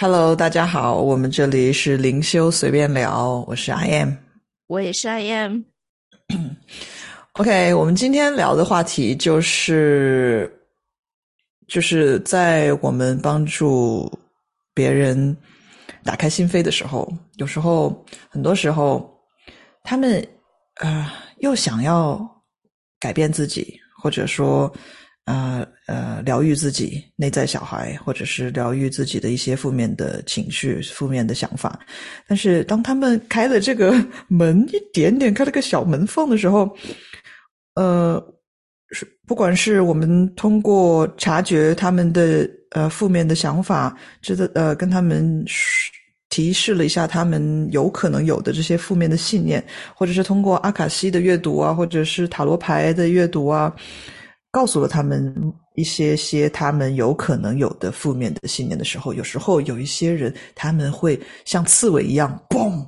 [0.00, 4.12] Hello，大家好，我们这里是灵修随便聊，我是 I am，
[4.68, 5.62] 我也是 I am。
[7.34, 10.48] OK，我们今天聊的话题就是，
[11.66, 14.08] 就是在我们帮助
[14.72, 15.36] 别人
[16.04, 19.12] 打开心扉的时候，有时候，很多时候，
[19.82, 20.24] 他们
[20.76, 22.24] 呃又想要
[23.00, 24.72] 改变自己，或者说。
[25.28, 31.78] 啊呃，疗愈自己内在小孩，或者是疗愈自己的一些负面的情绪、负面的想法。
[32.26, 33.94] 但是，当他们开了这个
[34.26, 36.74] 门一点点，开了个小门缝的时候，
[37.74, 38.22] 呃，
[38.90, 45.44] 是不管是我们通过察觉他们的呃负面的想法，知道呃跟他们
[46.30, 49.62] 提示了一下他们有可能有的这些负面的信念，
[49.94, 53.74] 或者是通过阿卡西的阅读啊，或者是塔罗牌的阅读啊。
[54.58, 55.32] 告诉了他们
[55.76, 62.84] 一些些他们有可能有的负面的信念的时候，有时候有一些人他们会像刺猬一样，嘣，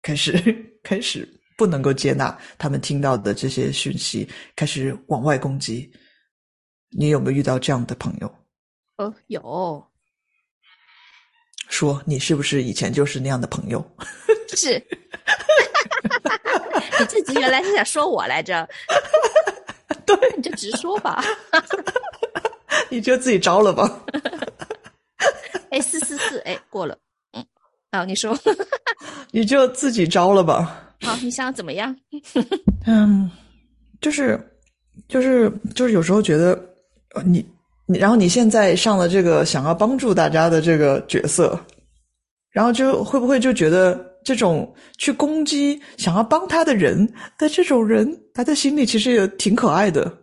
[0.00, 0.32] 开始
[0.82, 4.26] 开始不能够接纳他们听到的这些讯息，
[4.56, 5.92] 开始往外攻击。
[6.88, 8.34] 你有没有遇到这样的朋友？
[8.96, 9.86] 哦，有。
[11.68, 13.84] 说你是不是以前就是那样的朋友？
[14.56, 14.82] 是。
[16.98, 18.66] 你自己原来是想说我来着。
[20.16, 21.22] 对，你就直说吧，
[22.88, 24.00] 你就自己招了吧。
[25.70, 26.96] 哎，四四四，哎，过了，
[27.32, 27.44] 嗯，
[27.92, 28.34] 好，你说，
[29.30, 30.94] 你就自己招了吧。
[31.02, 31.94] 好，你想怎么样？
[32.86, 33.30] 嗯，
[34.00, 34.40] 就是，
[35.08, 36.58] 就是，就是有时候觉得，
[37.22, 37.46] 你，
[37.84, 41.60] 你，然后你现在上了这个想要帮助大家的这个角色，
[42.50, 44.07] 然后就会不会就觉得？
[44.28, 50.22] 这种去攻击想要帮他的人的这种人，他的心里其实也挺可爱的。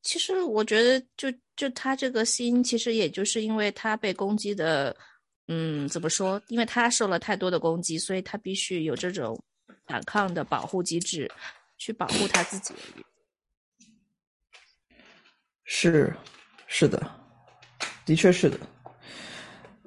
[0.00, 4.96] 其实我觉得，就就他这个心，其实也就是因为他被攻击的，
[5.48, 6.40] 嗯，怎么说？
[6.46, 9.36] 因为他受了太多的攻击，所以他必须有这种
[9.88, 11.28] 反抗的保护机制，
[11.78, 12.72] 去保护他自己。
[15.64, 16.14] 是，
[16.68, 17.02] 是的，
[18.04, 18.56] 的确是的。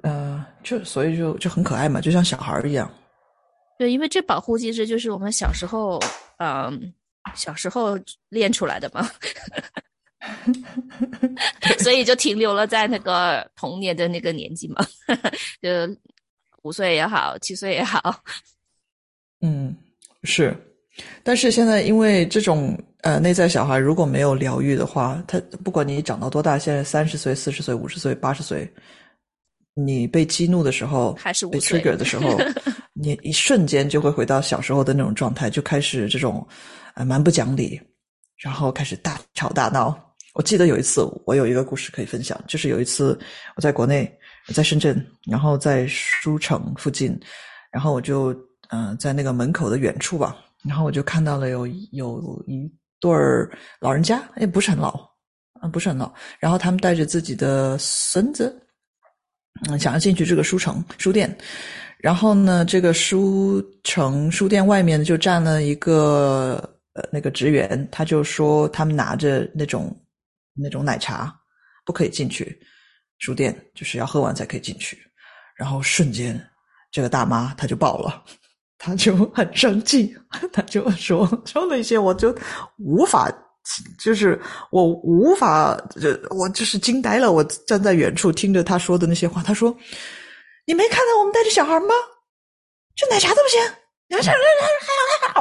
[0.02, 2.94] 呃，就所以就就很可爱嘛，就像小孩一样。
[3.80, 5.98] 对，因为这保护机制就是我们小时候，
[6.36, 6.92] 嗯，
[7.34, 7.98] 小时候
[8.28, 9.10] 练出来的嘛，
[11.80, 14.86] 所以就停留了在那个童年的那个年纪嘛，
[15.62, 15.70] 就
[16.60, 18.22] 五岁也好，七岁也好。
[19.40, 19.74] 嗯，
[20.24, 20.54] 是，
[21.22, 28.70] 但是现在因为这种呃内在小孩如果没有疗愈的话，他不管你长到多大，现在三十岁、四十岁、五十岁、八十岁。
[29.74, 32.36] 你被激怒的时候，还是被 trigger 的时候，
[33.00, 36.46] 你一瞬间就会回到小时候的那种状态，就开始这种
[36.94, 37.80] 呃蛮不讲理，
[38.36, 39.98] 然后开始大吵大闹。
[40.34, 43.18] 我记得有一次，我有一个故事可以分享，就是有一次
[43.56, 44.10] 我在国内，
[44.54, 47.18] 在深圳，然后在书城附近，
[47.72, 48.34] 然后我就
[48.68, 53.50] 嗯在那个门口的远处吧，然后我就看到了有有一对儿
[53.80, 54.94] 老人家，也不是很老，
[55.62, 58.54] 嗯不是很老，然后他们带着自己的孙子。
[59.68, 61.36] 嗯，想要进去这个书城书店，
[61.98, 66.56] 然后呢，这个书城书店外面就站了一个
[66.94, 69.94] 呃那个职员，他就说他们拿着那种
[70.54, 71.34] 那种奶茶
[71.84, 72.58] 不可以进去
[73.18, 74.98] 书店，就是要喝完才可以进去。
[75.56, 76.40] 然后瞬间，
[76.90, 78.24] 这个大妈她就爆了，
[78.78, 80.16] 她就很生气，
[80.52, 82.34] 她就说说了一些我就
[82.78, 83.30] 无法。
[83.98, 84.40] 就是
[84.70, 87.30] 我无法，就我就是惊呆了。
[87.30, 89.42] 我站在远处听着他说的那些话。
[89.42, 89.76] 他说
[90.66, 91.94] ：“你没看到我们带着小孩吗？
[92.96, 93.60] 这奶茶都不行，
[94.08, 94.32] 奶茶，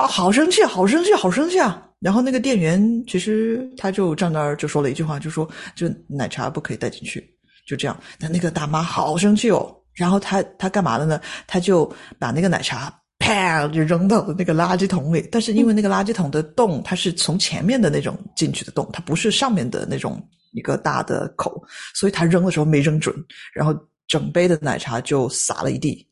[0.08, 7.26] 好生气，好生气，好生气啊！”然后那个店员其实他就站那儿就说了一句话，就说：“就奶茶不可以带进去。”
[7.68, 8.00] 就这样。
[8.20, 9.76] 但那个大妈好生气哦。
[9.94, 11.20] 然后他他干嘛了呢？
[11.48, 11.86] 他就
[12.18, 12.94] 把那个奶茶。
[13.34, 13.68] 啪！
[13.68, 21.64] 就扔到了那个垃圾桶里，但是因为那个垃圾桶的洞，它是从前面的那种进去的洞，它不是上面的那种一个大的口，
[21.94, 23.16] 所以他扔的时候没扔准，
[23.54, 23.74] 然后
[24.08, 26.08] 整杯的奶茶就洒了一地，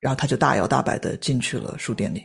[0.00, 2.24] 然后他就大摇大摆的进去了书店里，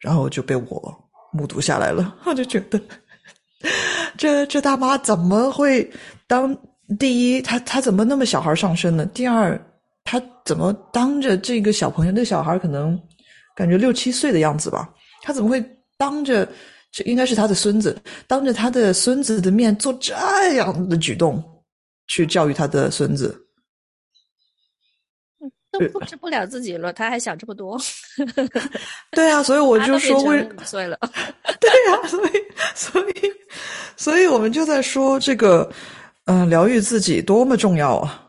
[0.00, 2.80] 然后就被我目睹下来了， 我就觉得
[4.16, 5.90] 这这大妈怎么会
[6.26, 6.56] 当
[6.98, 9.06] 第一，他他怎么那么小孩上身呢？
[9.06, 9.60] 第二。
[10.46, 12.12] 他怎么当着这个小朋友？
[12.12, 12.96] 那小孩可能
[13.56, 14.88] 感觉六七岁的样子吧？
[15.22, 15.60] 他怎么会
[15.98, 16.48] 当着
[16.92, 20.14] 这应该是他的孙子，当着他的孙子的面做这
[20.54, 21.42] 样的举动，
[22.06, 23.42] 去教育他的孙子？
[25.72, 27.76] 都控制不了自己了，他还想这么多？
[29.10, 30.96] 对啊，所以我就说，为五岁了，
[31.60, 32.30] 对啊，所以
[32.74, 33.32] 所以
[33.96, 35.68] 所以我们就在说这个，
[36.26, 38.22] 嗯，疗愈自己多么重要啊！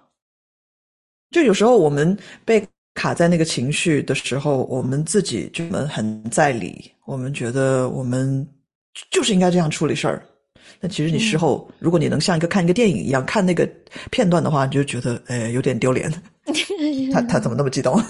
[1.31, 8.47] 就有时候我们被卡在那个情绪的时候，我们自己就们很在理，我们觉得我们
[9.11, 10.25] 就是应该这样处理事儿。
[10.79, 13.69] 那其实你事后，如果你能像一个看一个电影一样看那个
[14.11, 16.11] 片段的话，你就觉得呃有点丢脸。
[17.11, 18.01] 他他怎么那么激动？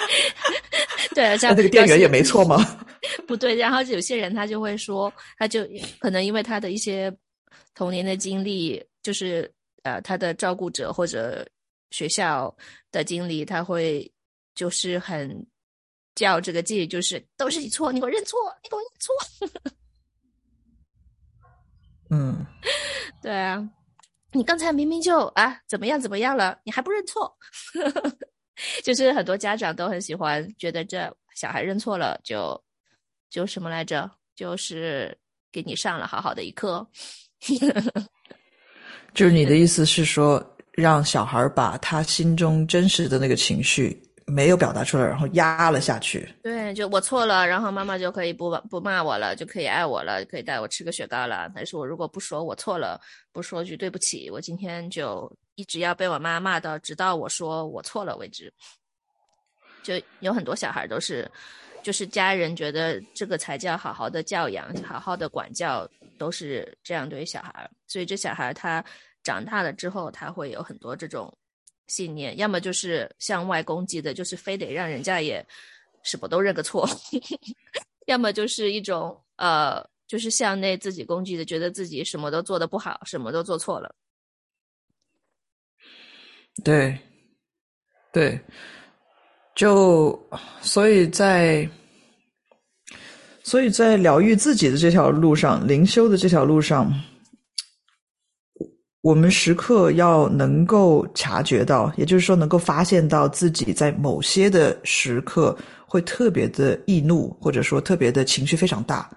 [1.14, 2.56] 对，像那个店员也没错吗？
[3.26, 5.66] 不对，然后有些人他就会说，他就
[5.98, 7.12] 可能因为他的一些
[7.74, 9.50] 童年的经历，就是
[9.82, 11.46] 呃他的照顾者或者
[11.90, 12.54] 学校
[12.90, 14.12] 的经理，他会
[14.54, 15.46] 就是很
[16.14, 19.14] 叫这个劲，就是都是你错，你给我认错，你给我认错。
[22.10, 22.46] 嗯，
[23.20, 23.68] 对啊，
[24.32, 27.36] 你刚才明明就啊怎么样怎么样了，你还不认错？
[28.82, 32.64] 就是很多家长都很喜欢，觉得这小孩认错了就
[33.28, 34.10] 就什么来着？
[34.34, 35.16] 就是
[35.50, 36.86] 给你上了好好的一课。
[39.14, 44.00] 就是你的意思是说，让小孩把他心中真实的那个情绪。
[44.28, 46.28] 没有表达出来，然后压了下去。
[46.42, 51.48] 对，就我错了，然后妈妈就可以不不骂我了，就可以爱我了，可以带我吃个雪糕了。
[51.54, 53.00] 但是我如果不说我错了，
[53.30, 58.52] 不说句对不起，我今天就一直要被我妈骂到直到我说我错了为止。
[59.84, 61.30] 就有很多小孩都是，
[61.84, 65.88] 就是家人觉得这个才叫好好的教养，好好的管教，
[66.18, 67.70] 都是这样对小孩。
[67.86, 68.84] 所以这小孩他
[69.26, 71.36] 长大了之后，他会有很多这种。
[71.88, 75.46] 信念，要么就是向外攻击的，就是非得让人家也
[76.02, 76.84] 什么都认个错；
[78.06, 83.94] 要么就是一种呃，就是向内自己攻击的，觉得自己什么都做的不好，什么都做错了。
[86.64, 86.98] 对，
[88.12, 88.40] 对，
[89.54, 90.20] 就
[90.60, 91.70] 所以在
[93.44, 96.92] 所以在疗愈自己的这条路上，灵修的这条路上。
[99.06, 105.56] 我们时刻要能够察觉到，也就是说，能够发现到自己在某些的时刻
[105.86, 109.08] 会特别的易怒，或者说特别的情绪非常大。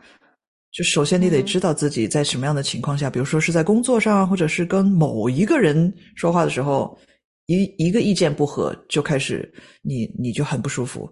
[0.72, 6.96] 就首先你得知道自己在什么样的情况下，比如说是在工作上，或者是跟某一个人说话的时候，
[7.48, 9.52] 一一个意见不合就开始，
[9.82, 11.12] 你你就很不舒服，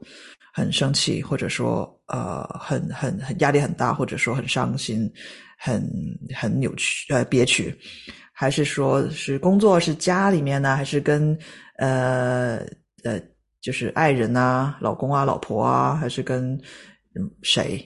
[0.53, 5.11] 很生气，或者说呃很很很压力很大，或者说很伤心，
[5.57, 5.83] 很
[6.35, 7.75] 很扭曲呃憋屈。
[8.39, 11.35] 还是说是工作是家里面呢，还是跟
[11.77, 12.57] 呃
[13.03, 13.19] 呃
[13.59, 16.55] 就是爱人啊、老公啊、老婆啊，还是跟
[17.41, 17.83] 谁？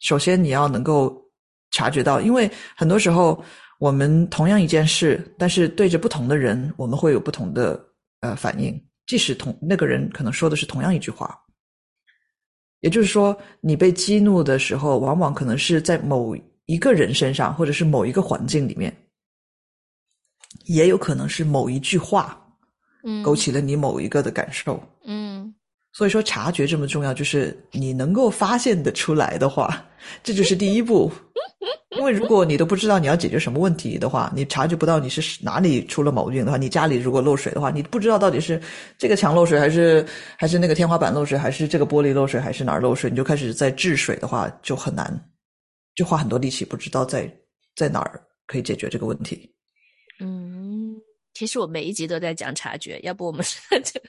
[0.00, 1.18] 首先你要能够
[1.70, 3.42] 察觉到，因为很多时候
[3.80, 7.82] 我们同样一件事，但是对着不同的人，我们会有不同的
[8.20, 8.78] 呃反应。
[9.06, 11.34] 即使同那个人可能说的是同样一句话，
[12.80, 16.36] 也就是说，你被激怒的时候，往往可能是在某
[16.66, 18.94] 一个人身上，或者是某一个环境里面。
[20.66, 22.38] 也有可能是某一句话，
[23.04, 25.54] 嗯，勾起了你某一个的感受，嗯，
[25.92, 29.84] 所以说察觉这么重要，就是你能够发现的出来的话，
[30.22, 31.10] 这就是第一步。
[31.96, 38.60] 因为如果你都不知道你要解决什么问题的话，你察觉不到你是哪里出了毛病的话，你家里如果漏水的话，你不知道到底是
[38.96, 40.06] 这个墙漏水，还是
[40.36, 45.12] 还是那个天花板漏水，还是这个玻璃漏水，还是哪儿漏水，你就开始在治水的话就很难，
[45.96, 47.28] 就花很多力气，不知道在
[47.74, 49.50] 在哪儿可以解决这个问题。
[50.20, 50.96] 嗯，
[51.34, 53.44] 其实我每一集都在讲察觉，要不我们
[53.84, 54.00] 就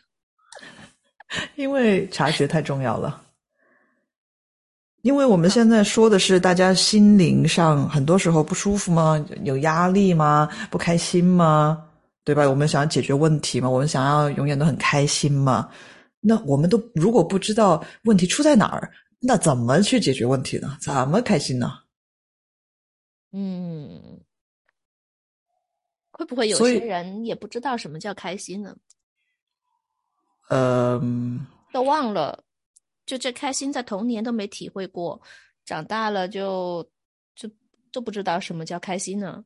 [1.55, 3.23] 因为察觉太重要了。
[5.01, 9.25] 因为我们现在说的是大家心灵上很多时候不舒服吗？
[9.45, 10.49] 有压力吗？
[10.69, 11.85] 不开心吗？
[12.25, 12.43] 对吧？
[12.49, 13.69] 我们想要解决问题吗？
[13.69, 15.69] 我们想要永远都很开心吗？
[16.19, 18.91] 那我们都如果不知道问题出在哪儿，
[19.21, 20.77] 那怎么去解决问题呢？
[20.81, 21.71] 怎么开心呢？
[23.31, 24.19] 嗯。
[26.19, 28.75] 会不会有些人也不知道什么叫开心呢？
[30.49, 32.43] 嗯，都忘了，
[33.05, 35.21] 就这开心在童年都没体会过，
[35.63, 36.85] 长大了就
[37.35, 37.49] 就
[37.89, 39.45] 都不知道什么叫开心呢？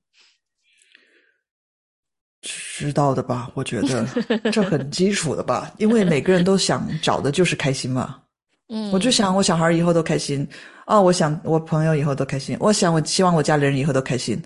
[2.42, 3.52] 知道的吧？
[3.54, 4.04] 我觉得
[4.52, 8.20] 这很基础的吧，因为每个人都想找的就是开心嘛。
[8.70, 10.48] 嗯，我就想我小孩以后都开心
[10.86, 14.42] 啊，我想我朋友以后都开心，我想我希望我家里人以后都开心。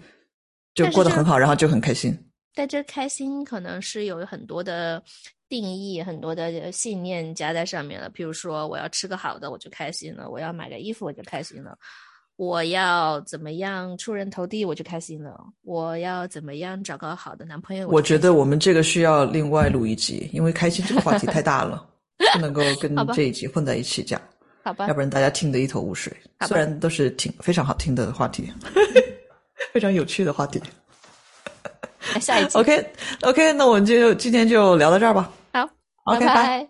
[0.77, 2.15] 就过得很好，然后就很开心。
[2.53, 5.01] 但这开心可能是有很多的
[5.49, 8.07] 定义、很多的信念加在上面了。
[8.09, 11.71] 比如说，我要吃个好的，我就开心了；我要买个衣服，我就开心了；
[12.35, 15.31] 我要怎么样出人头地，我就开心了；
[15.63, 17.87] 我要怎么样找个好的男朋友。
[17.87, 21.87] 我觉得我们这个需要另外录一集，因为开心这个话题太大了，
[22.33, 24.21] 不能够 跟这一集混在一起讲。
[24.63, 26.11] 好吧，要不然大家听得一头雾水。
[26.47, 28.51] 虽然都是挺非常好听的话题。
[29.73, 30.61] 非常有趣的话题，
[32.19, 32.57] 下一期。
[32.57, 35.31] OK，OK，那我们就今天就聊到这儿吧。
[36.05, 36.67] OK，拜拜。